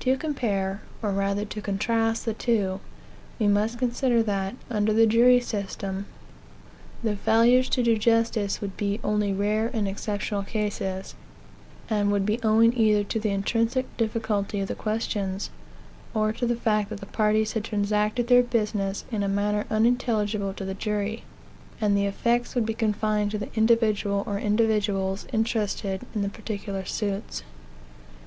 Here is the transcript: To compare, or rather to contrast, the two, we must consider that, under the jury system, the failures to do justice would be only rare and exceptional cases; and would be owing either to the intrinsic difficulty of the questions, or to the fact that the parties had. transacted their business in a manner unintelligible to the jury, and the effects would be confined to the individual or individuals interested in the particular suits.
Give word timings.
To 0.00 0.16
compare, 0.16 0.80
or 1.02 1.12
rather 1.12 1.44
to 1.44 1.60
contrast, 1.60 2.24
the 2.24 2.32
two, 2.32 2.80
we 3.38 3.46
must 3.48 3.78
consider 3.78 4.22
that, 4.22 4.56
under 4.70 4.94
the 4.94 5.04
jury 5.06 5.40
system, 5.40 6.06
the 7.04 7.16
failures 7.16 7.68
to 7.68 7.82
do 7.82 7.98
justice 7.98 8.62
would 8.62 8.78
be 8.78 8.98
only 9.04 9.34
rare 9.34 9.70
and 9.74 9.86
exceptional 9.86 10.42
cases; 10.42 11.14
and 11.90 12.10
would 12.10 12.24
be 12.24 12.40
owing 12.42 12.74
either 12.78 13.04
to 13.04 13.20
the 13.20 13.28
intrinsic 13.28 13.94
difficulty 13.98 14.60
of 14.60 14.68
the 14.68 14.74
questions, 14.74 15.50
or 16.14 16.32
to 16.32 16.46
the 16.46 16.56
fact 16.56 16.88
that 16.88 17.00
the 17.00 17.04
parties 17.04 17.52
had. 17.52 17.62
transacted 17.64 18.28
their 18.28 18.42
business 18.42 19.04
in 19.12 19.22
a 19.22 19.28
manner 19.28 19.66
unintelligible 19.68 20.54
to 20.54 20.64
the 20.64 20.72
jury, 20.72 21.24
and 21.78 21.94
the 21.94 22.06
effects 22.06 22.54
would 22.54 22.64
be 22.64 22.72
confined 22.72 23.30
to 23.32 23.36
the 23.36 23.54
individual 23.54 24.24
or 24.26 24.38
individuals 24.38 25.26
interested 25.30 26.06
in 26.14 26.22
the 26.22 26.30
particular 26.30 26.86
suits. 26.86 27.42